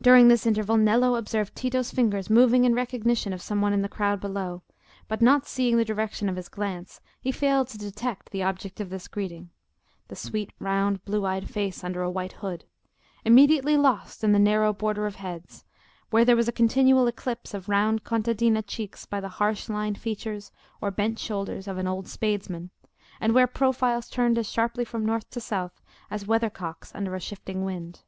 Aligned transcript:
During 0.00 0.28
this 0.28 0.46
interval 0.46 0.78
Nello 0.78 1.16
observed 1.16 1.54
Tito's 1.54 1.90
fingers 1.90 2.30
moving 2.30 2.64
in 2.64 2.74
recognition 2.74 3.34
of 3.34 3.42
some 3.42 3.60
one 3.60 3.74
in 3.74 3.82
the 3.82 3.90
crowd 3.90 4.18
below, 4.18 4.62
but 5.06 5.20
not 5.20 5.46
seeing 5.46 5.76
the 5.76 5.84
direction 5.84 6.30
of 6.30 6.36
his 6.36 6.48
glance 6.48 7.02
he 7.20 7.30
failed 7.30 7.68
to 7.68 7.76
detect 7.76 8.30
the 8.30 8.42
object 8.42 8.80
of 8.80 8.88
this 8.88 9.06
greeting—the 9.06 10.16
sweet 10.16 10.50
round 10.58 11.04
blue 11.04 11.26
eyed 11.26 11.50
face 11.50 11.84
under 11.84 12.00
a 12.00 12.10
white 12.10 12.32
hood—immediately 12.32 13.76
lost 13.76 14.24
in 14.24 14.32
the 14.32 14.38
narrow 14.38 14.72
border 14.72 15.04
of 15.04 15.16
heads, 15.16 15.66
where 16.08 16.24
there 16.24 16.36
was 16.36 16.48
a 16.48 16.50
continual 16.50 17.06
eclipse 17.06 17.52
of 17.52 17.68
round 17.68 18.02
contadina 18.02 18.62
cheeks 18.66 19.04
by 19.04 19.20
the 19.20 19.28
harsh 19.28 19.68
lined 19.68 19.98
features 19.98 20.52
or 20.80 20.90
bent 20.90 21.18
shoulders 21.18 21.68
of 21.68 21.76
an 21.76 21.86
old 21.86 22.08
spadesman, 22.08 22.70
and 23.20 23.34
where 23.34 23.46
profiles 23.46 24.08
turned 24.08 24.38
as 24.38 24.50
sharply 24.50 24.86
from 24.86 25.04
north 25.04 25.28
to 25.28 25.38
south 25.38 25.82
as 26.10 26.26
weathercocks 26.26 26.94
under 26.94 27.14
a 27.14 27.20
shifting 27.20 27.62
wind. 27.62 28.04